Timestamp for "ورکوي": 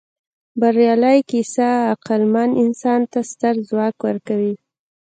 4.07-4.55